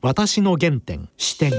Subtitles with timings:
[0.00, 1.50] 私の原点視点。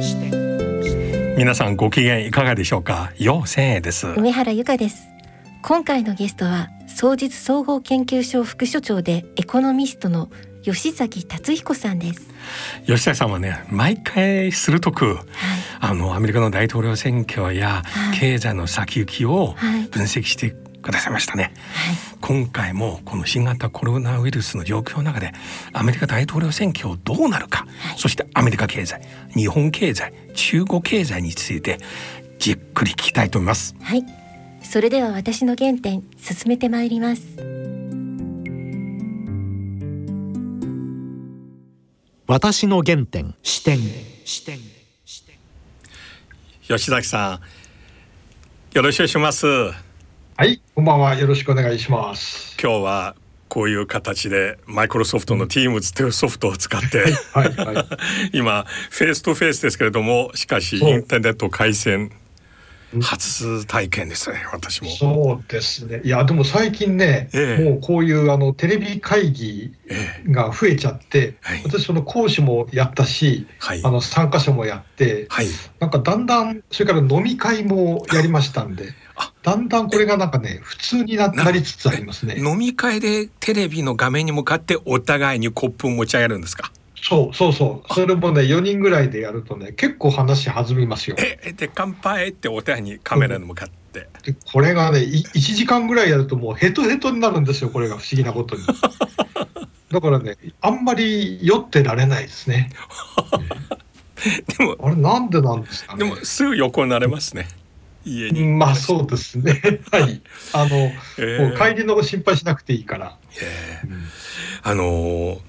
[0.00, 3.12] 視点皆さんご機嫌いかがでしょうか？
[3.18, 4.06] 陽千恵です。
[4.06, 5.08] 梅原由香です。
[5.62, 10.30] 今回のゲストは総実総合研究所副所長でエコノミストの
[10.62, 12.28] 吉崎達彦さんです。
[12.86, 15.24] 吉崎さんはね毎回鋭く、はい、
[15.80, 17.82] あのアメリカの大統領選挙や
[18.20, 19.56] 経済の先行きを
[19.90, 20.54] 分析して
[20.88, 21.52] くださいましたね、はい、
[22.22, 25.32] 今回もこの新型コロナウイルスの状況の中で
[25.74, 29.02] アメリカ大統領選挙どうなるか、はい、そしてアメリカ経済
[29.34, 31.78] 日本経済中国経済について
[32.38, 33.74] じっくり聞きたいと思います。
[33.82, 34.04] はい。
[34.62, 37.22] それでは私の原点進めてまいります。
[42.26, 43.78] 私の原点視点
[44.24, 44.58] 視点。
[46.62, 47.40] 吉崎さ
[48.72, 49.87] んよろしくお願いします
[50.40, 51.16] はい、こんばんは。
[51.16, 52.56] よろしくお願いします。
[52.62, 53.16] 今日は
[53.48, 57.86] こういう形でマイクロソフトの Teams というソフトを使って、はいはい、
[58.38, 62.12] 今フェイスとフェイスですけれどもしかしインターネット回線
[63.02, 64.90] 初体験ですね私も。
[64.90, 66.02] そうですね。
[66.04, 69.74] いやでも最近ね、ええ、もうこういうあのテレビ会議
[70.30, 75.48] が増えちゃって、え、私その講師もやったし、はい、あの参加者もやって、はい、
[75.80, 78.94] なんかだんだんそれから飲み会もやりましたんで
[79.42, 86.70] だんだんこれがなんかね普通になりつつありますね飲み会でテレビの画面に向かってお互いにコップを持ち上げるんですか？
[87.00, 91.16] そうそうそうそれもね4人ぐらいでやるとね結構話弾みますよ。
[91.18, 94.08] えで乾杯ってお互いにカメラに向かって。
[94.24, 95.22] でこれがね1
[95.54, 98.62] 時間ぐらいやるともうヘトヘトになるんですよこれが不思議なことに。
[99.90, 102.70] だからねあんまり酔ってられないですね。
[104.58, 106.04] でもあれなんでなんですかね。
[106.04, 107.48] でもすぐ横になれますね。
[108.08, 108.44] 家に。
[108.44, 109.60] まあそうですね。
[109.92, 110.20] はい。
[110.52, 113.16] あの、えー、もう帰りの心配しなくていいから。
[113.40, 114.08] えー、うん、
[114.62, 115.48] あのー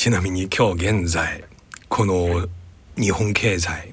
[0.00, 1.44] ちなみに今日現在
[1.90, 2.48] この
[2.96, 3.92] 日本経済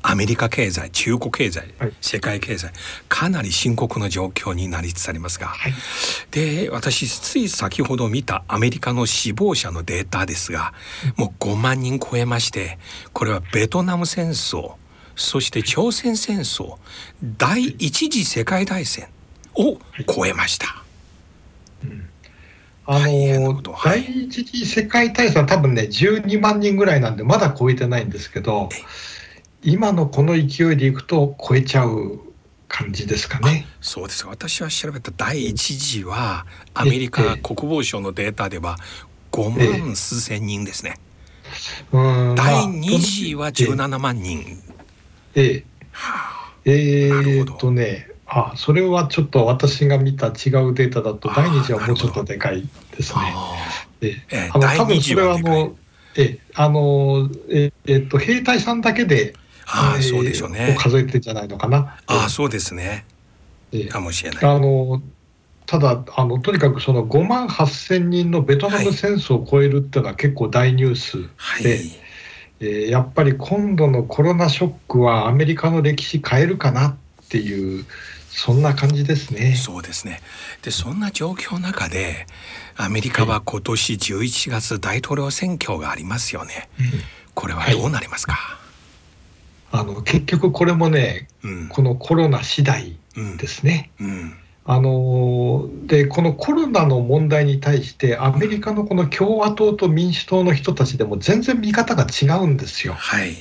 [0.00, 2.72] アメリカ経済中国経済、はい、世界経済
[3.10, 5.74] かなり深刻な状況になりつつありますが、はい、
[6.30, 10.72] で私つい先ほど見たアメリカの死亡者のデータですが、
[11.18, 12.78] もう5万人超えまして
[13.12, 14.76] これはベトナム戦争
[15.16, 16.76] そして朝鮮戦争
[17.22, 19.08] 第一次世界大戦
[19.54, 20.82] を超えました。
[22.84, 28.68] あの、第一次世界大戦は多分ね、12万人ぐらいなんで、まだ超えてないんですけど、
[29.62, 32.18] 今のこの勢いでいくと超えちゃう
[32.66, 33.66] 感じですかね。
[33.80, 38.76] そうです私は調べた第一次は、アメリカ国防省のデータでは
[39.30, 40.98] 5万数千人ですね。
[41.92, 44.61] ええ、第二次は17万人。
[45.34, 45.64] ええ。
[45.92, 50.32] はあ、えー、っとね、あそれはちょっと私が見た違う
[50.74, 52.62] データだと第二次はもうちょっとでかい
[52.96, 53.34] ですね。
[54.00, 55.76] ええあの多分それはあの
[56.16, 59.34] えあのええっと兵隊さんだけで
[59.66, 60.76] ああ、そうでしょうね。
[60.78, 61.98] 数えてんじゃないのかな。
[62.06, 63.04] ああそうですね。
[63.70, 64.44] えかもしれない。
[64.44, 65.02] あの
[65.66, 71.28] ただあのとにかくその5万8千人のベトナム戦争を超えるっていうのは結構大ニュースで。
[71.36, 72.01] はい
[72.64, 76.94] えー、やっぱり今度のコロナショックはアメリカの歴史変えるかなっ
[77.28, 77.84] ていう
[78.30, 79.56] そんな感じですね。
[79.56, 80.22] そうですね。
[80.62, 82.26] で、そんな状況の中で、
[82.76, 86.68] アメリカは今年11月大統領選挙がありますよね。
[86.78, 86.88] はい、
[87.34, 88.34] これはどうなりますか？
[89.72, 92.96] はい、あの結局これもね、うん、このコロナ次第
[93.38, 93.90] ですね。
[94.00, 94.34] うん、うん
[94.64, 102.94] あのでこのコロナの問題に対してアメリカのこの共和党と民主党の人たちでも全然見方が違うんですよ。
[102.94, 103.34] はい、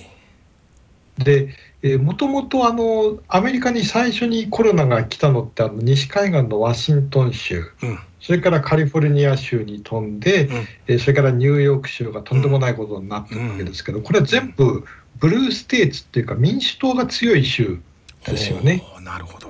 [1.20, 1.56] で
[2.00, 10.50] もともとアメリカに最初にコロナが来たのってあの西海岸のワシントン州、うん、それからカリフォルニア州に飛んで、
[10.88, 14.86] うん、それからニューヨーク州がとんでもないことになったわけですけど、これは全部
[15.18, 17.80] ブルーステーツっていうか民主党が強い州
[18.26, 18.84] ですよね。
[19.04, 19.41] なるほど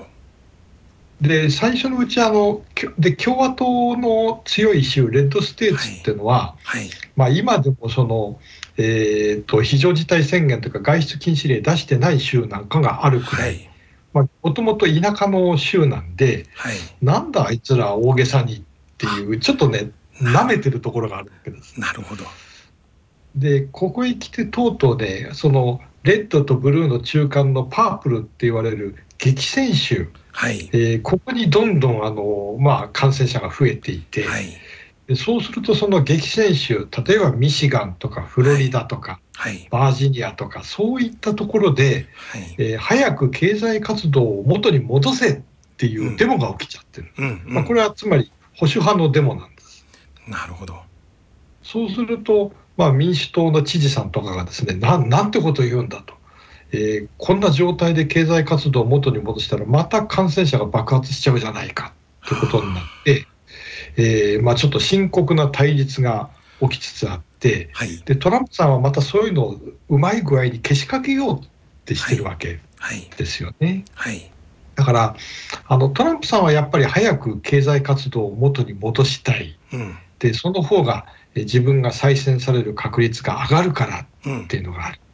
[1.22, 2.64] で最初のうちあの
[2.98, 6.82] で共和党の強い州レッドステーツっていうのは、はい。
[6.82, 8.40] はい、まあ、今でもその
[8.78, 13.70] えーと、非常事態宣言とか外出禁止令出してない州なんかがあるくらい、
[14.14, 18.62] もともと田舎の州なんで、はい、なんだあいつら大げさにっ
[18.98, 21.80] ていうちょっとねなめてるところがあるわけです。
[21.80, 22.24] なるほど。
[23.36, 30.70] でここへ来てとうとうねそのレッドとブルーの中間のパープルって言われる激戦州、はい。
[30.74, 34.46] えー、ここにどんどんあの、まあ、感染者が増えていて、はい。
[35.08, 39.54] でそうするとその激戦州例えばミシガンとかフロリダとか、はい。
[39.54, 45.42] はい、バージニアとかそういったところで、はい、えー、早く経済活動を元に戻せっ
[45.78, 49.86] ていうデモが起きちゃってる、うんまあ、これはつまり保守派のデモなんです。
[50.28, 50.82] なるほど。
[51.64, 56.14] そうすると、まあ、民主党の知事さんとかがですねななんてことを言うんだと、
[56.74, 61.94] えー、こんな状態で経済活動を元に戻したらまた感染者が爆発しちゃうじゃないか。
[62.26, 63.28] ということになって、
[63.98, 66.30] えーまあ、ちょっと深刻な対立が
[66.62, 69.60] 起きつつあって、はい、でトランプさんはまたそういうのを
[69.90, 71.48] うまい具合にけしかけようっ
[71.86, 72.60] てしてるわけ
[73.18, 73.86] ですよね。
[73.94, 74.32] はい、はい
[74.76, 75.16] だから
[75.68, 84.00] あのトランプさんはやっぱり早く経済活動を元に戻したい、うん、でその方が自分が再選される確率が上がるから
[84.42, 85.00] っていうのがある。
[85.00, 85.11] うんうん、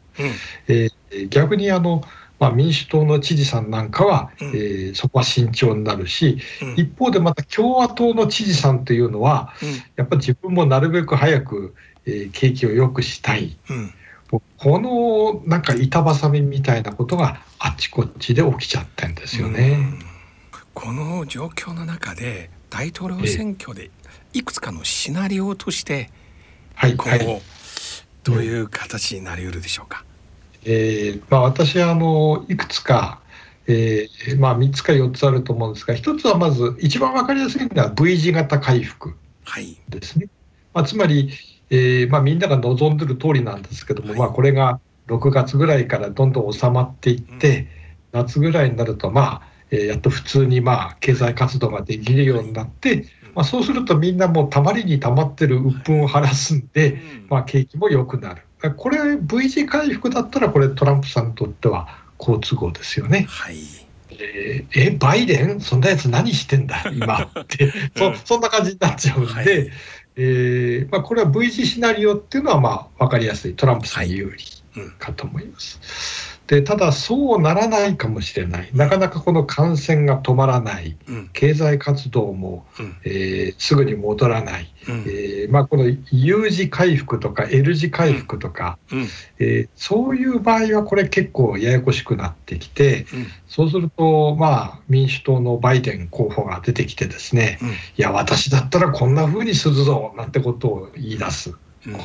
[0.68, 2.02] えー、逆にあの、
[2.38, 6.38] まあ、民主党の知事さんなんかは、うん、えー、そこは慎重になるし、
[6.76, 9.52] 一方でまた共和党の知事さんというのは、
[9.96, 11.74] やっぱり自分もなるべく早く、
[12.06, 13.56] えー、景気を良くしたい。
[14.58, 19.78] このなんか板挟みみたいなことがあっちこっちで起きちゃってんですよね。
[20.74, 23.90] この状況の中で大統領選挙で
[24.32, 26.10] いくつかのシナリオとして
[26.80, 27.42] 今後
[28.22, 30.04] どういう形になりうるでしょうか。
[30.70, 33.22] えーまあ、私はあのいくつか、
[33.66, 39.14] えーまあ、3つか4つあると思うんですが1つはまず一番分かりやすいのは V 字型回復
[39.88, 40.26] ですね。
[40.26, 40.30] はい、
[40.74, 41.30] まあ、つまり、
[41.70, 47.66] えーまあ、みんなが望んでる通りなんですけども、はい、まあ、これが6月ぐらいからどんどん収まっていって、
[48.12, 57.00] うん、夏ぐらいになると、まあえー、やっと普通に、まあ、経済活動ができるようになって、まあ、そうするとみんなもうたまりにたまってる鬱憤を晴らすんで、
[57.30, 58.42] まあ、景気も良くなる。
[58.76, 63.26] これ V 字回復だったらこれトランプさんにとっては好都合ですよね。
[63.28, 63.56] はい。
[64.10, 65.60] えー、えバイデン？
[65.60, 66.82] そんなやつ何してんだ？
[66.92, 67.72] 今って。
[67.96, 69.46] そそんな感じになっちゃうんで、はい、
[70.16, 73.54] えー、まあ、これは V 字シナリオっていうのはまあ分かりやすい。
[73.54, 74.44] トランプさん有利
[74.98, 75.78] かと思います。
[76.30, 78.70] はいでただそうならないかもしれない。
[78.72, 89.00] なかなかこの感染が止まらない、うん、経済活動も、うん、えー、すぐに戻らない、うん、えー、まあ、この U 字回復とか L 字回復とか、うん、
[89.38, 93.04] えー、そういう場合はこれ結構ややこしくなってきて、
[93.46, 97.58] そうすると、まあ、民主党のバイデン候補が出てきてですね、
[97.98, 101.52] いや私だったらこんな風にするぞなんてことを言い出す、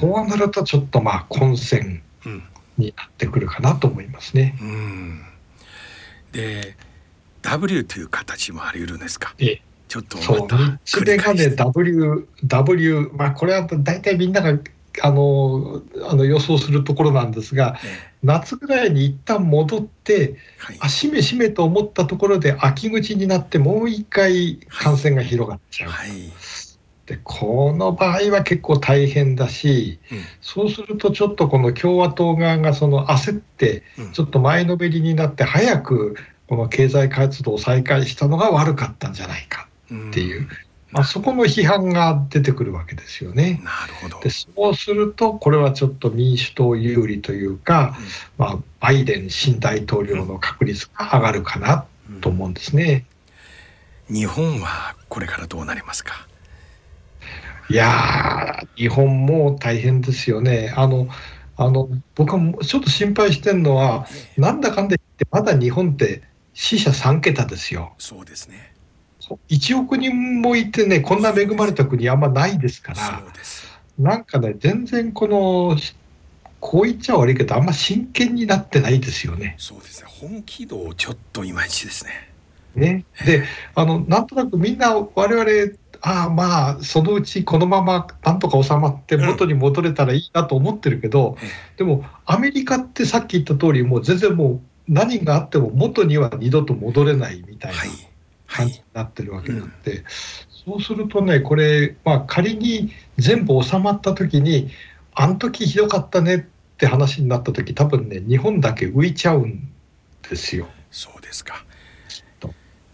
[0.02, 2.04] こうなるとちょっとまあ混戦。
[2.78, 4.58] になってくるかなと思いますね。
[4.62, 5.22] うん。
[6.32, 6.76] で
[7.42, 9.36] W という形もあり得るんですか？
[9.38, 9.62] ええ。
[9.88, 10.48] ちょっとそう。
[10.86, 14.58] それがね W W まあこれは大体みんなが
[15.02, 25.90] あのあの予想するところなんですが、ええ、夏ぐらいに一旦戻って、はい、あしめしめと思ったところで秋口になってもう一回感染が広がっちゃう。
[25.90, 26.20] はいはい
[27.06, 33.84] でこの場合は結構大変だし、うん、そうするとちょっとこの共和党側がその焦って、
[34.14, 36.16] ちょっと前のめりになって、早く
[36.48, 40.48] この経済活動を再開したのが悪かったんじゃないかっていう、うん、
[40.92, 43.60] まあ、そこの批判が出てくるわけですよね。
[43.64, 44.22] なるほど。
[44.22, 48.06] でそうすると、これはちょっと民主党有利というか、うん、
[48.46, 51.86] まあ、バイデン新大統領の確率が上がるかな
[52.22, 53.06] と思うんですね。
[54.10, 56.28] 日本はこれからどうなりますか？
[57.74, 60.72] いや日本も大変ですよね。
[60.78, 61.08] あの
[61.58, 64.06] あの僕はちょっと心配してるのは、
[64.38, 66.22] なんだかんだ言って、まだ日本って
[66.54, 67.96] 死者3桁ですよ。
[67.98, 68.76] そうですね
[69.50, 73.24] 1億人もいてね、こんな恵まれた国あんまないですから、
[73.98, 75.76] なんかね、全然この、
[76.60, 79.56] こう言っちゃ悪いけど、あんま真剣になってないですよね。
[79.58, 82.30] そうですね、本気度、ちょっといまいちですね。
[82.76, 83.44] ね、で
[83.76, 97.78] あのなんとなくみんな我々ああまあそのうちこのままなんとか収まって元に戻れたらいいなと思ってるけど、うん、でもアメリカってさっき言った通りもう全然もう何があっても元には二度と戻れないみたいな
[98.48, 100.04] 感じになってるわけなんで、はいはいうん、
[100.66, 104.72] そうするとねこれ、まあ、仮に全部収まった時に
[105.16, 106.40] あの時ひどかったねっ
[106.78, 109.70] て話になった時多分ね日本だけ浮いちゃうん
[110.30, 110.68] ですよ。
[110.92, 111.64] そうですか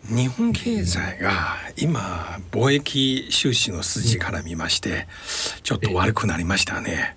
[0.09, 5.07] 日本経済が今貿易収支の筋から見まして
[5.61, 7.15] ちょっと悪くなりましたね。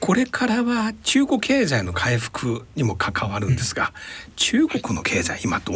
[0.00, 3.92] これからは中国経済の回復にも関わるんですが、
[4.36, 5.72] 中国の経済今ど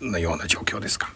[0.00, 1.12] うなような状況ですか？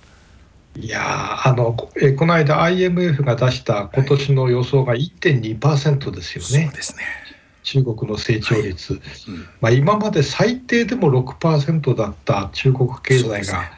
[0.76, 6.67] いやあのえこの間 IMF が出した今年の予想が1.2%ですよね。
[6.67, 7.03] そうですね
[7.62, 13.71] 中国の成長率、はいうん、まあ、今まで最低でも6%だった中国経済が、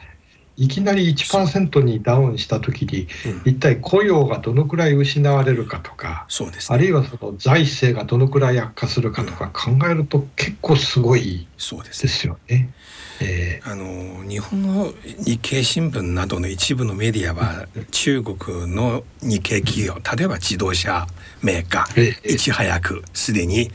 [0.57, 3.07] いきなり1%にダウンしたときに、
[3.45, 11.47] うん、一体雇用がどのくらい失われるかとか、そうです、ね、あるいはその財政がどのくらい悪化するかとか考えると結構すごい
[11.83, 12.73] ですよね。
[13.19, 14.93] えー、あの日本の
[15.25, 21.07] 日経新聞などの一部のメディアは中国の日系企業例えば自動車
[21.41, 23.71] メーカー、いち早くすでに、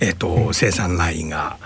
[0.00, 1.58] えー、と生産ラインが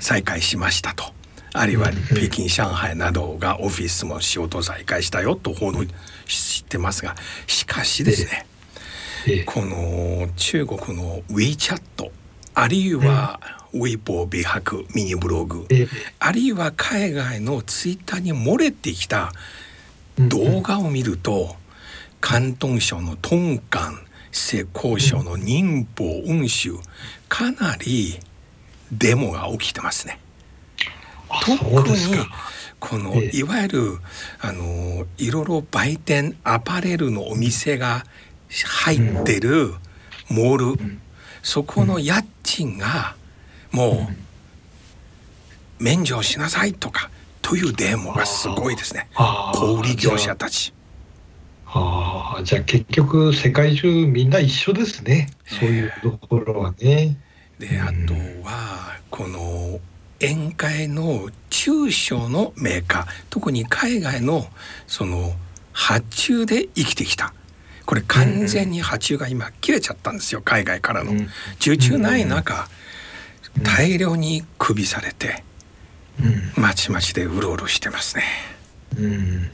[0.00, 1.15] 再開しましたと。
[1.58, 5.80] あるいは北京上海などがオフィスも仕事再開したよと報道
[6.26, 8.46] してますがしかしですね、
[9.46, 12.10] この中国の WeChat
[12.54, 13.38] あるいは、
[13.74, 15.66] ウェイポー美白ミニブログ、
[16.18, 19.32] あるいは海外のツイッターに漏れてきた
[20.18, 21.56] 動画を見ると、
[22.22, 26.74] 広東省の東莞浙江省の寧波雲州
[27.28, 28.18] かなり
[28.90, 30.18] デモが起きてますね。
[31.28, 31.96] 特に
[32.78, 33.98] このいわゆる
[34.40, 38.04] あのいろいろ売店アパレルのお店が
[38.84, 39.74] 入ってる
[40.28, 40.98] モール、
[41.42, 43.16] そこの家賃が
[43.72, 44.08] も
[45.80, 47.10] う免除しなさいとか
[47.42, 49.08] というデモがすごいですね。
[49.14, 50.72] 小売業者たち。
[51.66, 57.16] ああじゃあ結局世界中みんな一緒ですね、そういうところはね。
[57.58, 58.14] であと
[58.46, 59.80] はこの
[60.20, 64.46] 宴会の中小のメーカー特に海外の
[64.86, 65.32] その
[65.72, 67.34] 発注で生きてきた。
[67.84, 71.12] これ完全に発注が今切れちゃったんですよ海外からの。
[71.60, 72.68] 受注ない中、
[73.62, 75.44] 大量に首されて、
[76.56, 78.24] まちまちでうろうろしてますね。
[78.98, 79.50] うん、うん、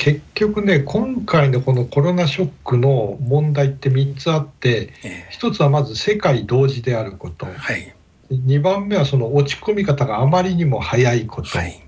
[0.00, 7.94] 結局ね今回のこのコロナショックの問題って3つあって、ええ、1つはまず世界同時であること、はい、
[8.30, 11.82] 2番目はその落ち込み方があまりにも早いこと、はい、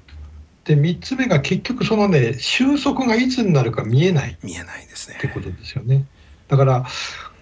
[0.64, 4.36] で3つ目が結局そのね収束がいつになるか見えない。
[4.42, 5.16] 見えないですね。
[5.18, 6.04] ってことですよね。
[6.48, 6.86] だから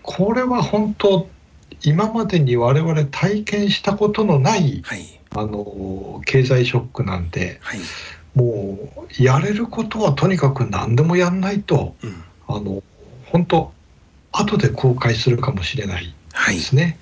[0.02, 1.28] これは本当
[1.83, 7.80] 今までに我々体験したことのない、はい、あの経済ショックなんで、はい、
[8.35, 8.78] も
[9.19, 12.83] うやれることはとにかく何でもやんないと、うん、あの
[13.26, 13.73] 本当
[14.33, 16.14] 後で後悔するかもしれない
[16.49, 16.99] ですね。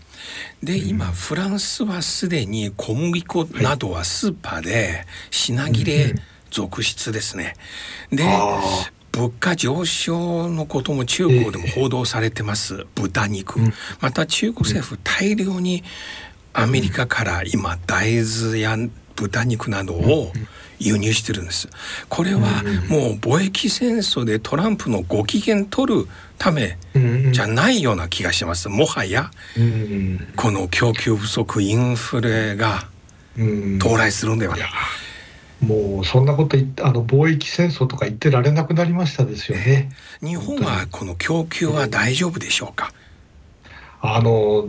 [0.63, 6.15] で今フランスはすでに小麦粉などはスーパーで品切れ
[6.51, 7.55] 続出ですね。
[8.11, 8.25] で
[9.13, 13.59] 物価上昇のことも中国でも報道されてます、豚肉、
[14.01, 15.83] また中国政府大量に
[16.53, 18.77] アメリカから今大豆や
[19.17, 20.33] 豚肉などを
[20.79, 21.69] 輸入してるんです。
[22.09, 22.41] これは
[22.89, 26.09] もう貿易戦争でトランプのご機嫌取る
[26.39, 26.79] ため
[27.33, 28.69] じゃないような気がします。
[28.69, 29.31] もはや
[30.37, 32.89] この供給不足インフレが
[33.37, 34.69] 到来するんではない。
[35.61, 39.91] もうそんなこと言ってあの貿易戦争とか言ってられなくなりましたですよね。
[40.23, 42.93] 日本はこの供給は大丈夫でしょうか？
[44.01, 44.69] あの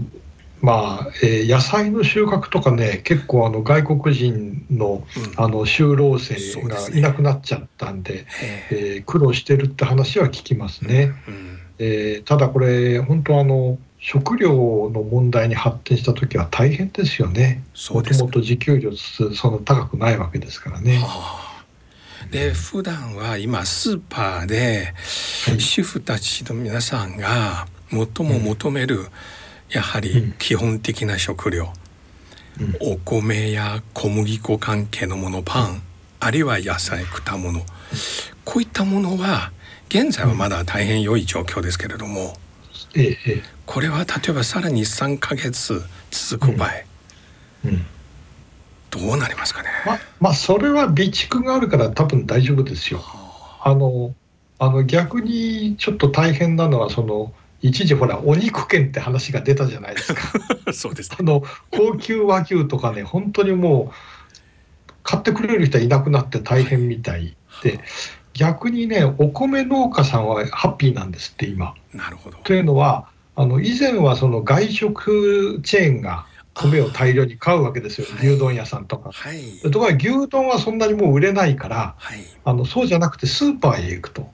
[0.61, 5.05] まあえー、野菜の収穫とかね結構あの外国人の,、
[5.37, 8.25] あの就労生がいなくなっちゃったんでで、
[8.71, 8.75] え。
[8.99, 11.13] ー、苦労してるって話は聞きますね。
[11.27, 17.63] うん、えー、ただこれ本当あの食料の問題に発展した時は大変ですよね。
[17.91, 20.97] もともと自給率その高くないわけですからね。
[20.97, 21.49] はあ。
[22.31, 24.93] で普段は今スーパーで
[25.57, 29.07] 主婦たちの皆さんが最も求める、
[29.69, 31.71] やはり基本的な食料、
[32.59, 35.81] うん、お米や小麦粉関係のものパン。
[36.19, 37.61] あるいは野菜果物。
[38.43, 39.51] こういったものは
[39.89, 42.33] 現在はまだ大変良い状況ですけれども、
[42.95, 46.69] ええ、これは例えばさらに3か月続く場合、
[48.91, 53.01] どうなりますかね、ままあそれは備蓄があるから多分大丈夫ですよ。
[53.61, 54.13] あの
[54.57, 60.21] あの逆にちょっと大変なのはその一時ほらお肉券って話が出たじゃないですか。
[60.73, 67.79] そうです、ね、あの高級和牛とかね本当にもう買ってくれる人はいなくなって大変みたいで
[68.33, 71.73] 逆にねお米農家さんはハッピーなんですって今。
[71.93, 72.37] なるほど。
[72.43, 76.25] というのはあの以前はその外食チェーンが
[76.61, 79.11] 米を大量に買うわけですよ、牛丼屋さんとか。
[79.13, 84.29] はい、ところが牛丼はそんなにもう売れないから、はい、あのそうじゃなくてスーパーへ行くと、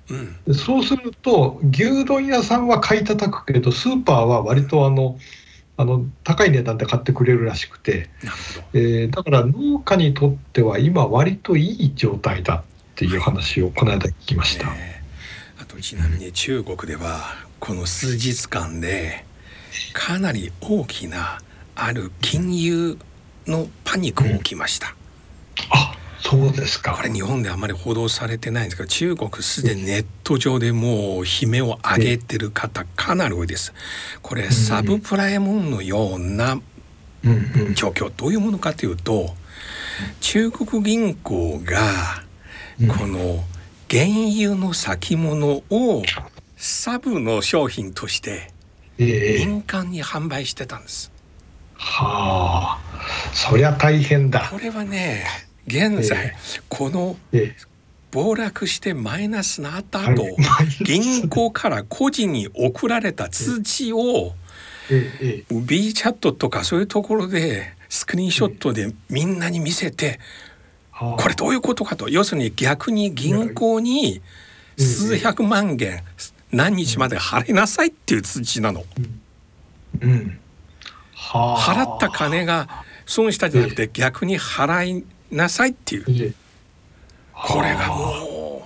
[0.45, 5.17] うん、そうすると牛丼屋さんは買い叩くけどスーパーは割とあの
[5.77, 8.09] あの高い値段で買ってくれるらしくて、
[8.73, 12.63] えー、だから農家にとっては今割といい状態だっ
[12.95, 14.67] ていう話をこの間聞きました。
[15.59, 19.25] あとちなみに中国ではこの数日間で
[19.93, 21.39] かなり大きな
[21.75, 22.97] ある金融
[23.47, 24.95] のパニックが起きました。
[25.69, 33.73] あそうですかこれ日本であんまり報道されてないんですが中国すでにネット上でもう悲鳴を上げてる方かなり多いです。
[34.21, 36.59] これサブプライムのような
[37.75, 39.35] 状況どういうものかというと
[40.19, 42.23] 中国銀行が
[42.87, 43.43] この
[43.89, 46.03] 原油の先物を
[46.57, 48.51] サブの商品として
[48.97, 51.11] 民間に販売してたんです。
[51.77, 52.85] はあ
[53.33, 54.49] そりゃ大変だ。
[54.51, 55.25] これはね
[55.67, 56.33] 現在、
[56.69, 57.17] この
[58.11, 64.33] 暴落してマイナスなった後、はい、銀行から個人に送られた通知を、
[64.91, 70.19] ええ、B チャットとかそういうところでスクリーンショットでみんなに見せて、
[70.91, 72.07] これどういうことかと。
[72.07, 74.21] 要するに逆に銀行に
[74.77, 76.03] 数百万元
[76.51, 78.85] 何日まで払いなさいっていう通知なの。
[80.01, 80.39] うん、
[81.31, 82.67] 払った金が
[83.05, 86.35] 損したじゃなくて逆に払いなさいっていう。
[87.33, 88.63] これがも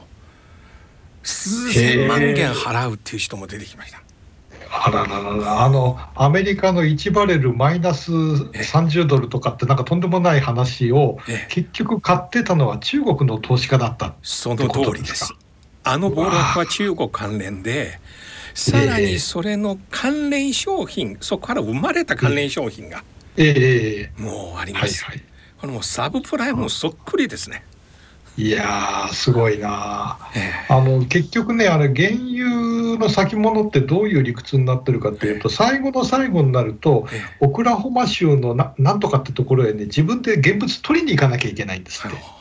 [1.24, 4.02] う数千万元払うっていう人も出てきました。
[4.72, 11.18] あららららあのアメリカの1バレルマイナス30ドルとかってなんかとんでもない話を
[11.50, 15.34] 結局買ってたのは中国の投資家だったその通りです。
[15.84, 18.00] あの暴落は中国関連で
[18.54, 23.04] さらにそれの関連商品、そこから生まれた関連商品が
[24.18, 25.04] もうあります。
[25.06, 25.24] はいはい。
[25.60, 27.64] これもサブプライムそっくりですね。
[28.38, 42.39] いやすごいな、えー、あの結局ねあれ原油の先物ってどういう理屈になってるかっていうと、えー、最後の最後になると、えー、オクラホマ州のななんとかってところへね自分で現物取りに行かなきゃいけないんですって。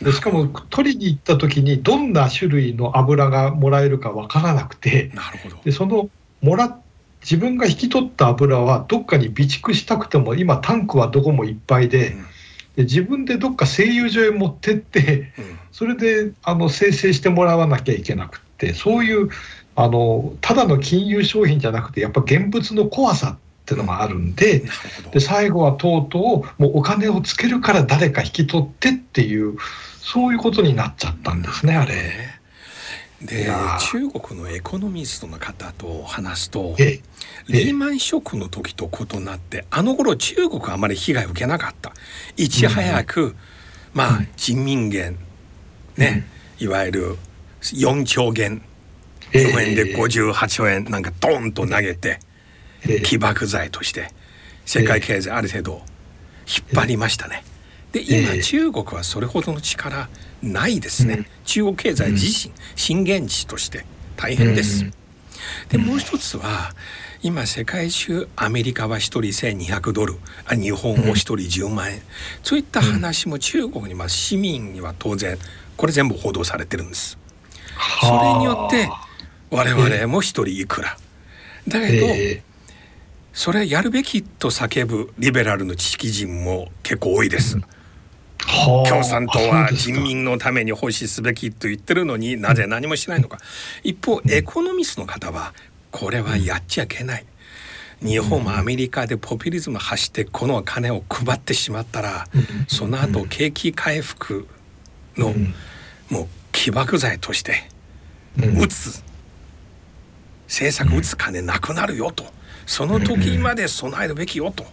[0.00, 5.10] でしかも取りに行った時にどんな種類の油がもらえるか分からなくて
[5.64, 6.10] でその
[6.42, 6.78] もら
[7.22, 12.16] 自分が引き取った油はどっかに備蓄したくても今タンクはどこもいっぱいで。
[12.76, 15.32] で自分でどっか製油所へ持ってって、
[15.72, 19.30] それであの生成してもらわなきゃいけなくってそういう
[19.76, 24.62] あのただの金融商品じゃなくてやっぱ現物の怖さっていうのがあるんで
[25.10, 29.56] で最後はとうとうもうお金をつけるから誰か引き取ってっていう
[30.00, 31.94] そういうことになっちゃったんですねあれ。
[33.20, 33.48] で
[33.80, 36.76] 中国のエコノミストの方と話すと
[37.48, 41.92] リーマンショックの時と異なってあの頃中国はあまり被害を受けなかった。
[42.36, 43.34] いち早く、
[43.94, 45.18] まあ人民元
[45.96, 46.26] ね、
[46.60, 47.16] いわゆる
[47.62, 48.62] 4兆元。
[49.32, 52.20] 日本円で58兆円なんかドンと投げて
[53.04, 54.10] 起爆剤として
[54.64, 55.82] 世界経済ある程度
[56.46, 57.44] 引っ張りましたね。
[57.92, 60.08] で今中国はそれほどの力
[60.42, 63.86] ないですね、うん、中国経済自身、震源地として
[64.16, 64.84] 大変です。
[65.68, 66.74] でもう一つは
[67.22, 72.02] 今世界中アメリカは1人1200ドルあ日本も1人10万円、
[72.42, 75.38] そういった話も中国にまあ市民には当然
[75.76, 77.18] これ全部報道されてるんです。
[78.00, 78.88] それによって
[79.50, 80.96] 我々も1人いくら。
[81.68, 82.06] だけど、
[83.36, 87.58] それやるべきと叫ぶリベラルの知識人も結構多いです。
[88.88, 93.38] 共産党は人民のために奉仕すべきと言ってるのになぜ何もしないのか。
[93.84, 95.52] 一方エコノミストの方は
[95.90, 97.26] これはやっちゃいけない。
[98.02, 102.28] 日本もアメリカでポピュリズム走ってこの金を配ってしまったら
[102.68, 104.48] その後景気回復
[105.18, 105.34] の
[106.08, 107.68] もう起爆剤として
[108.38, 109.02] 打つ。
[110.48, 112.34] 政策打つ金なくなるよと
[112.66, 114.66] その時まで備えるべきよと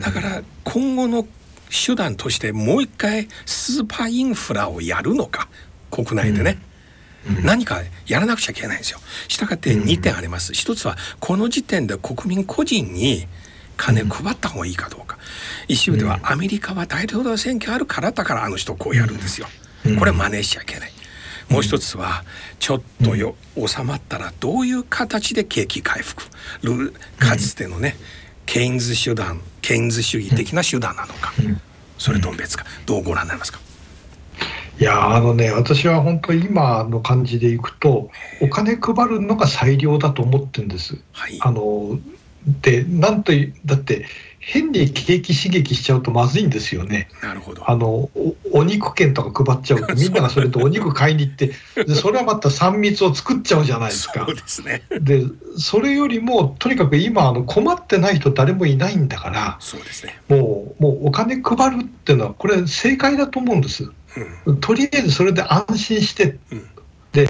[0.00, 1.26] だから今後の
[1.70, 5.48] 手段としてもう一回スーパーインフラをやるのか
[5.90, 6.58] 国内でね、
[7.28, 8.98] うんうん、何かやらなくちゃいけないんですよ。
[9.28, 10.52] したがって2点あります。
[10.52, 13.26] 一つはこの時点で国民個人に
[13.76, 15.18] 金配った方がいいかどうか。
[15.68, 19.48] 一部ではアメリカは大統領選挙あるからだからあの人こうやるんですよ。
[19.98, 20.92] これ真似しちゃいけない。
[21.50, 22.24] もう一つは
[22.58, 26.22] ちょっとよ収まったらどういう形で景気回復。
[27.18, 27.96] かつてのね、
[28.46, 31.32] ケインズ手段ケインズ主義的な手段なのか、
[31.98, 32.64] それとも別か。
[32.86, 33.58] どうご覧になりますか？
[34.78, 38.10] いやあのね私は本当今の感じでいくと
[38.40, 40.98] お金配るのが最良だと思ってるんです。
[41.12, 41.98] はい、あの
[42.62, 43.32] でなんと
[43.66, 44.06] だって
[44.42, 47.08] 変に景気刺激しちゃうとまずいんですよね。
[47.22, 47.70] なるほど。
[47.70, 48.08] あの
[48.52, 54.24] お肉券とか配っちゃうと みんながそれとお肉買いに行ってでそれはまた3密を作っちゃうじゃないですか。
[54.26, 54.82] そうですね。
[54.98, 55.24] で
[55.58, 60.18] それよりもとにかく今あの困ってない人誰もいないんだからそうですね。
[60.28, 63.90] もうもうお金配るっていうのはこれ正解だと思うんです。
[64.46, 66.64] うん、とりあえずそれで安心して、うん
[67.12, 67.28] で、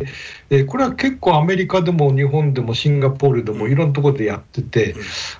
[0.50, 4.94] えこれは結構アメリカでも日本でもシンガポールでもいろんなところでやってて、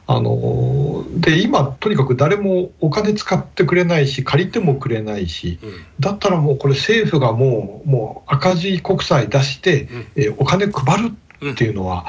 [0.07, 5.59] あので今、とにかく誰もお金使ってくれないし、借りてもくれないし、
[5.99, 11.13] だったらもうこれ、政府がもうもう赤字国債出して、えお金配る
[11.51, 12.07] っていうのは、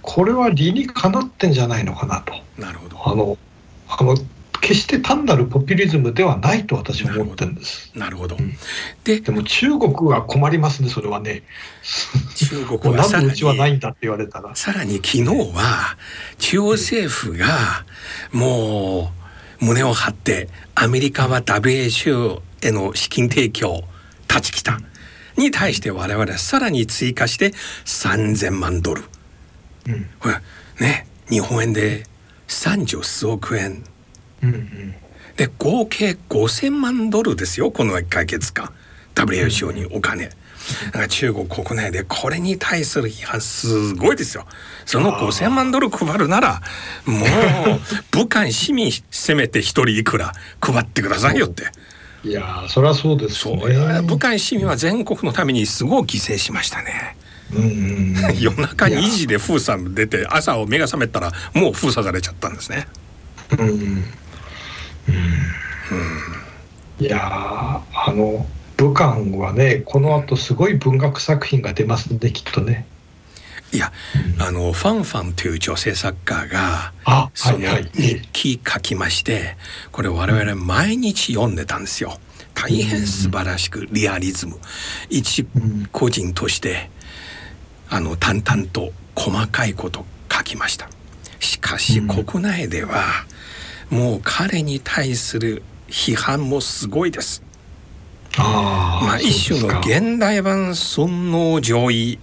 [0.00, 2.34] これは理にかなってんじゃないのかなと。
[2.58, 3.08] なるほど。
[3.08, 3.38] あの
[3.88, 4.16] あの
[4.64, 7.92] 決して単なるポピュリズムではないと私は思ってるんです。
[7.94, 8.38] なるほど。
[9.04, 11.42] ででも中国は困りますねそれはね。
[12.34, 14.56] 中国は さらにうちはないんだって言われたら。
[14.56, 15.98] さらに昨日は
[16.38, 17.84] 中央政府が
[18.32, 19.12] も
[19.60, 23.84] う胸を張ってアメリカは WHO への資金提供
[24.28, 24.80] 断ち切った
[25.36, 27.50] に対して我々はさらに追加して
[27.84, 29.04] 3000万ドル。
[29.86, 30.06] うん、
[30.80, 32.04] ね日本円で
[32.48, 33.84] 30数億円
[35.36, 38.72] で合計5,000万ドルですよこの1か月間
[39.14, 40.30] WHO にお金。
[40.86, 44.46] だから中国国内でこれに対する批判すごいですよ。
[44.86, 46.62] その5,000万ドル配るなら
[47.04, 47.80] もう
[48.10, 51.64] 武漢市民せめて一人いくら配ってくださいよって。
[52.24, 54.00] いやそりゃそうですね。
[54.02, 57.16] 武漢市民は全国のためにすごい犠牲しましたね。
[58.40, 62.88] 夜中2時で封鎖出て朝を目が覚めたらもう封鎖されちゃったんですね。
[63.58, 64.04] うん
[67.00, 72.86] いやあの武漢はねこの後すごい文学作品が出ますんできっとね。
[73.72, 73.92] いや、
[74.36, 76.92] うん、あのファンファンという女性作家が
[77.34, 77.58] その
[77.92, 79.56] 日記書きまして、はいはい、
[79.90, 82.18] これ我々毎日読んでたんですよ。
[82.54, 84.60] 大変素晴らしくリアリズム、
[85.10, 85.44] 一
[85.90, 86.88] 個人として
[87.90, 90.88] あの淡々と細かいこと書きました。
[91.40, 93.26] しかし国内では、
[93.94, 97.44] もう彼に対する批判もすごいです。
[98.36, 102.18] あまあ一種の現代版尊王攘夷。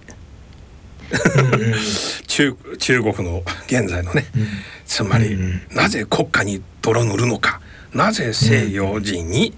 [2.28, 4.48] 中中国の現在のね、うん、
[4.84, 7.62] つまり、うん、なぜ国家に泥塗るのか。
[7.94, 9.54] なぜ西洋人に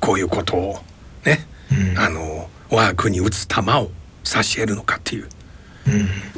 [0.00, 0.82] こういうことを
[1.26, 3.90] ね、うん、あの我が国に打つ弾を
[4.22, 5.28] 差し得るのかっていう、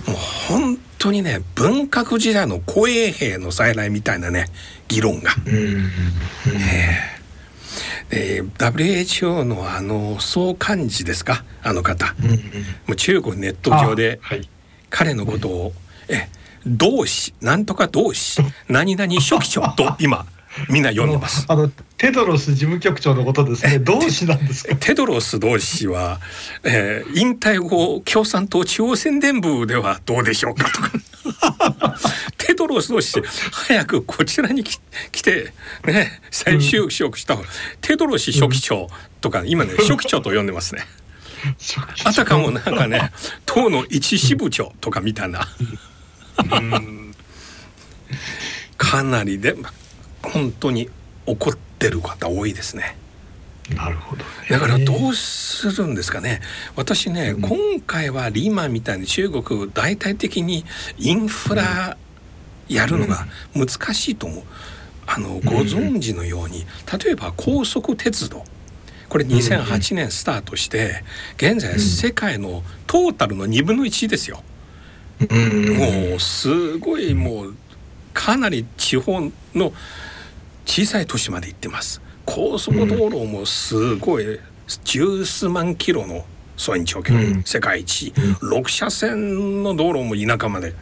[0.07, 0.17] もう
[0.49, 4.47] 本当にね文革時代の護衛兵の再来みたいなね
[4.89, 5.31] 議論が。
[8.11, 12.41] えー、WHO のあの総幹事ですかあの方、うんうん、も
[12.91, 14.21] う中国ネット上で
[14.91, 15.73] 彼のことを、
[16.09, 16.29] え
[16.67, 20.27] 同志なんとか同志何々書記長と今
[20.71, 21.47] みんな読んでます。
[21.49, 23.79] あのテドロス事務局長のことですね。
[23.79, 26.21] 同志なんです テドロス同志は、
[26.63, 30.93] えー、引退後共産党中央宣伝部ではどうでしょうかとか。
[32.37, 34.79] テドロス同士早くこちらに来
[35.23, 35.53] て
[35.85, 37.45] ね再就職した、うん、
[37.81, 38.89] テドロス書記長
[39.21, 40.87] とか、今ね書記長と呼んでますね。
[42.05, 43.11] あたかもなんかね
[43.47, 45.49] 党の一支部長とかみたいな。
[48.77, 49.57] かなりで
[50.23, 50.91] 本当に
[51.25, 52.97] 怒ってる方多いですね。
[53.75, 56.41] なるほど、ね、だからどうするんですかね。
[56.77, 60.65] 私ね、うん、今回はリーマンみたいに中国大体的に
[60.99, 61.97] インフラ
[62.69, 64.45] やるのが難しいと思う。
[65.09, 66.67] あのご存知のように
[67.05, 68.45] 例えば高速鉄道。
[69.09, 71.05] これ2008年スタートして
[71.37, 74.43] 現在世界のトータルの2分の1ですよ。
[75.21, 77.57] もうすごいもう
[78.13, 79.21] かなり地方
[79.55, 79.73] の
[80.67, 82.03] 小さい都市まで行ってます。
[82.27, 84.39] 高速道路もすごい
[84.85, 86.27] 十数万キロの
[86.57, 90.75] 総延長距離、うん、世界一、うん、6車線の道路も田舎まで。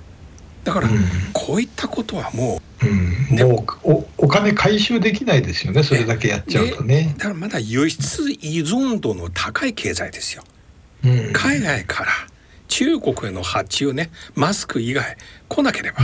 [0.64, 0.88] だから、
[1.34, 7.14] こういったことはもう、うん、もうおお金回収できないですよねそれだけやっちゃうとね。
[7.18, 10.42] だからまだ輸出依存度の高い経済ですよ、
[11.34, 12.12] 海外から
[12.68, 15.16] 中国への発注ねマスク以外
[15.48, 15.98] 来なければ。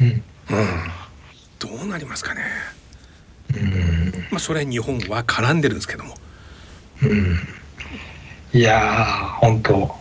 [0.00, 0.22] うん、
[1.58, 2.42] どうなりますかね？
[4.30, 6.14] まあそれ日本は絡んでるんですけども。
[8.52, 9.94] いや本当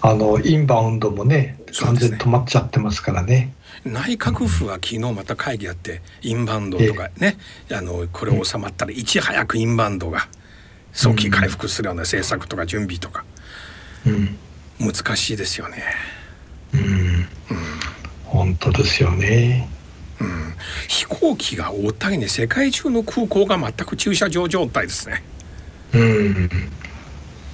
[0.00, 3.54] あのインバウンドもね完全止まっちゃってますからね。
[3.84, 7.36] 内閣府は昨日また会議やってインバウンドとかね、
[7.72, 10.28] あのこれ収まったらいち早くインバウンドが
[10.92, 13.24] 早期回復するような政策とか準備とか、
[14.06, 14.36] うん、
[14.80, 15.82] 難しいですよね。
[16.74, 17.28] うん、うん、
[18.24, 19.68] 本当ですよね。
[20.20, 20.54] うん、
[20.88, 22.28] 飛行機が大たりね。
[22.28, 25.22] 世界中の空港が全く駐車場状態ですね。
[25.94, 26.50] うん。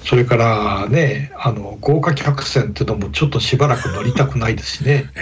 [0.05, 5.09] それからねあの豪華客船っていうのもちょっとしばらく乗りたくないですしね。
[5.17, 5.21] え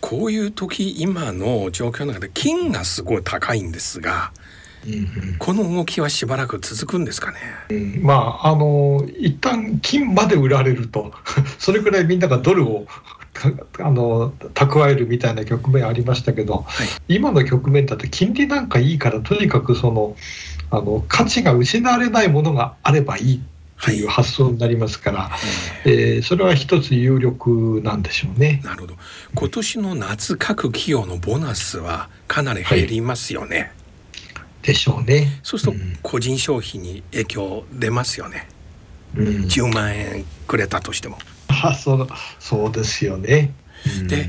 [0.00, 4.32] こういう時今の状況の中で金がすごい高いんですが、
[5.38, 7.38] この動きはしばらく続くんですかね。
[7.70, 11.12] うん、まああの一旦金まで売られると。
[11.58, 12.86] それくらいみんながドルを
[13.78, 20.16] あの蓄えるみたいな局面ありましたけど、はい、今の局面だと金利なんかいいからとにかくその
[20.70, 23.42] あの価値が失われないものがあればいい
[23.82, 25.36] という発想になりますから、は
[25.84, 28.60] い、えー、それは一つ有力なんでしょうね。
[28.64, 28.94] なるほど
[29.34, 33.72] 今年の夏各企業のボーナスはかなり減りますよね。
[34.34, 35.40] はい、でしょうね。
[35.42, 38.48] そうすると個人消費に影響出ますよね。
[39.14, 41.18] うん、10万円くれたとしても。
[41.48, 43.52] あそうそうですよね。
[44.00, 44.28] うん、で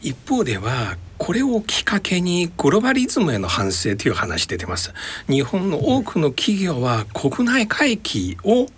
[0.00, 4.92] 一方ではこれをきっかけにグローバリズムへの反省という話出てます。
[5.28, 8.68] 日本の多くの企業は国内回帰を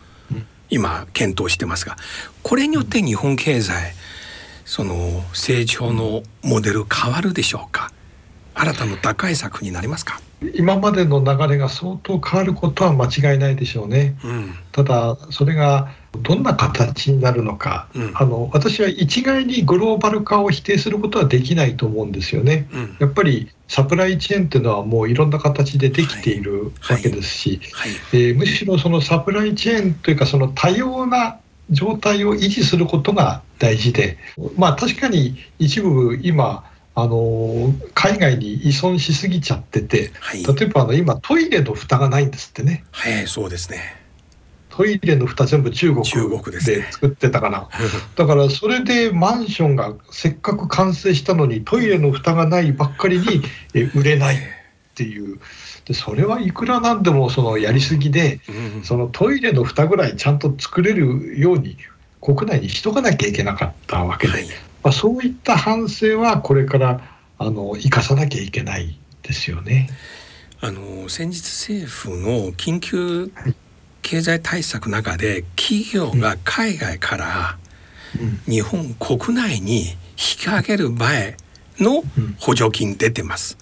[0.70, 1.96] 今検討してますが
[2.42, 3.92] これによって日本経済
[4.64, 7.90] その成長のモデル変わるでしょうか？
[8.54, 10.20] 新たな打開策になりますか？
[10.54, 14.16] 今までの流れが相当変わることは間違いないでしょうね。
[14.24, 22.68] うん、ただそれがどんな形になるのか、うん、あの私は一概にグローバル化を否定することはできないと思うんですよね。
[22.72, 27.90] うん、やっぱりサプライチェーンっていうのはもういろんな形でできているわけですし、はい。
[27.90, 31.38] はい、えー、むしろそのサプライチェーンというかその多様な
[31.70, 34.18] 状態を維持することが大事で、
[34.56, 42.84] まあ、確かに一部今あの海外に依存しすぎちゃってて、はい、例えばあの今トイレの蓋がないんですってね。
[42.90, 44.00] はい、そうですね。
[44.70, 46.04] トイレの蓋全部中国
[46.42, 47.66] で作ってたかな、ね、
[48.16, 53.42] だからそれでマンションがせっかく完成したのにトイレの蓋がないばっかりに
[53.94, 54.38] 売れないっ
[54.94, 55.38] ていう。
[55.84, 58.40] でそれはいくらなんでもそのやりすぎで、
[58.84, 61.78] そのトイレの蓋ぐらいちゃんと作れるように
[62.20, 64.46] 国内にしとかなきゃいけなかったわけで、はい、
[64.82, 67.00] まあ、そういった反省はこれから
[67.38, 69.88] あの生かさなきゃいけないですよね。
[70.60, 73.32] あの先日政府の緊急
[74.02, 77.58] 経済対策の中で企業が海外から
[78.46, 81.36] 日本国内に引き上げる前
[81.78, 82.02] の
[82.38, 83.56] 補助金出てます。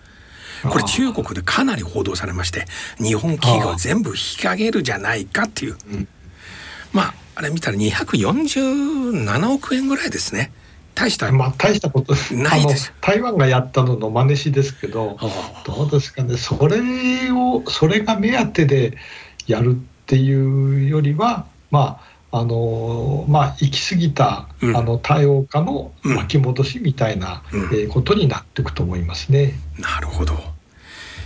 [0.69, 2.65] これ中国でかなり報道されまして
[2.99, 5.77] 日本企業全部引き上げるじゃないかっていう
[6.93, 10.51] まああれ見たら247億円ぐらいですね。
[10.99, 12.93] 大したまあ大したことないです。
[13.01, 15.17] 台湾がやったのの真似しですけど
[15.65, 16.37] どうですかね。
[16.37, 18.97] それをそれが目当てで
[19.47, 22.01] やるっていうよりはま
[22.33, 29.55] ああのまあ行き過ぎた、うん、あの多様化の巻き戻しみたいな、うん、えー、ことになっていくと思いますね。
[29.79, 30.35] なるほど。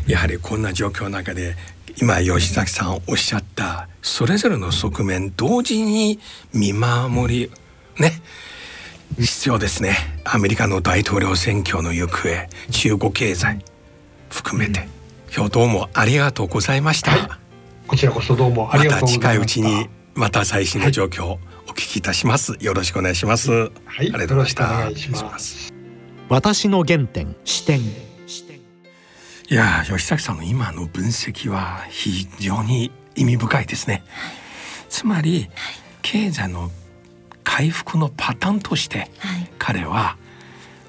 [0.06, 1.56] やはりこんな状況の中で
[1.96, 6.18] 今吉崎さんおっしゃったそれぞれの側面同時に
[6.52, 7.50] 見守り
[7.98, 8.20] ね
[9.18, 9.96] 必要ですね。
[10.24, 13.64] アメリカの大統領選挙の行方中国経済
[14.30, 14.88] 含めて、
[15.34, 17.28] 今日どうもありがとうございました、はい、
[17.86, 19.60] こちらこそどうもありがとうございました。
[19.60, 23.50] また近いうちにまた最新の状況をお聞きいたします、はい、よろしくお願いします。
[23.50, 23.70] はい。
[23.98, 25.72] ありがとうございましたお願いします。
[26.28, 34.02] 私の原点視点いや吉崎さんの今の分析は非常に意味深いですね。
[34.88, 35.50] つまり
[36.00, 36.70] 経済の
[37.44, 39.10] 回復のパターンとして、
[39.58, 40.16] 彼は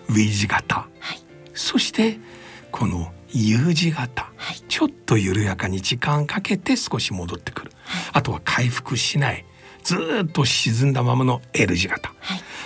[0.09, 1.21] V 字型、はい、
[1.53, 2.19] そして
[2.71, 7.71] この U 字型、はい、ちょっと緩やかに時間かけて少し戻ってくる、
[8.11, 9.45] あとは回復しない。
[9.83, 12.13] ずっと沈んだままの L 字型、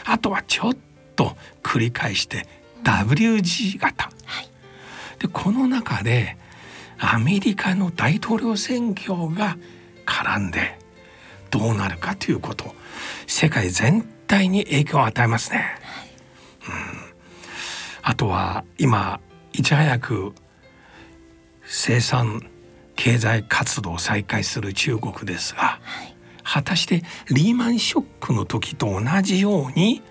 [0.06, 0.78] あとはちょっ
[1.16, 2.48] と繰り返して
[2.84, 4.12] W 字型、
[5.20, 6.38] でこの中で
[7.00, 9.58] アメリカの大統領選挙が
[10.06, 10.80] 絡んで
[11.50, 12.74] どうなるかということ
[13.28, 15.66] 世界全体に影響を与えますね。
[16.68, 16.74] うん、
[18.02, 19.20] あとは今
[19.54, 20.34] いち早く
[21.66, 22.50] 生産
[22.96, 25.80] 経済活動を再開する中国ですが、
[26.44, 30.02] 果たしてリーマンショックの時と同じように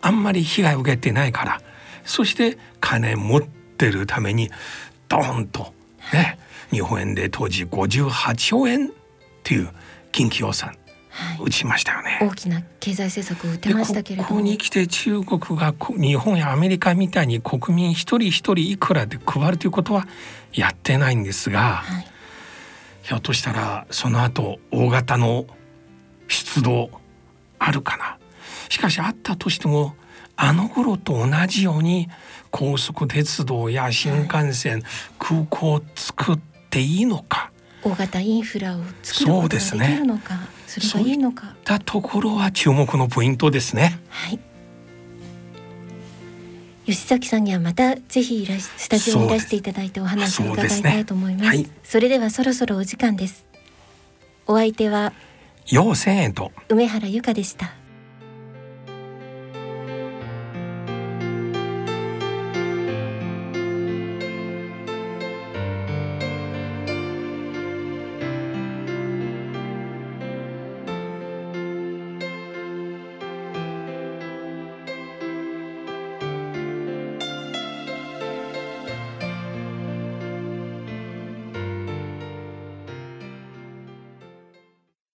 [0.00, 1.62] あんまり被害を受けてないから
[2.04, 4.50] そして金持ってるために
[5.08, 5.72] ドーンと
[6.12, 6.38] ね
[6.70, 8.90] 日本円で当時58兆円っ
[9.44, 9.70] ていう
[10.18, 10.76] 緊急予算
[11.40, 20.06] 打ちましたよね、大きな経済政策を打てましたけれどここに来て中国が日本やアメリカみたいに国民一人一人いくらで配るということは
[20.52, 22.06] やってないんですが、はい、
[23.02, 25.46] ひょっとしたらその後大型の
[26.28, 26.90] 出動
[27.58, 28.18] あるかな。
[28.68, 29.96] しかしあったとしても
[30.36, 32.08] あの頃と同じように
[32.50, 34.82] 高速鉄道や新幹線、はい、
[35.18, 36.38] 空港を作っ
[36.70, 37.50] ていいのか
[37.82, 43.98] 大型インフラを作ることができるのかそ,、れがいいのかたところは注目のポイントですね。
[44.08, 44.38] はい
[46.86, 51.44] 吉崎さんにはまたぜひいらスタジオにいらしていただいてお話を伺いたいと思います。
[51.44, 53.44] そ、ねはい、それではそろそろお時間です。
[54.46, 55.12] お相手は
[55.66, 57.77] 陽性と梅原由香でした。